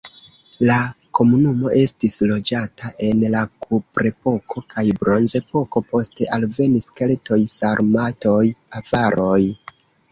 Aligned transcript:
La 0.69 0.77
komunumo 1.17 1.73
estis 1.81 2.15
loĝata 2.31 2.91
en 3.09 3.21
la 3.35 3.43
kuprepoko 3.67 4.65
kaj 4.75 4.87
bronzepoko, 5.05 5.85
poste 5.93 6.31
alvenis 6.41 6.93
keltoj, 6.99 7.41
sarmatoj, 7.59 8.45
avaroj. 8.83 9.41